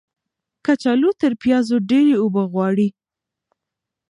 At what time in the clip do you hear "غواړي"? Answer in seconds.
2.51-2.87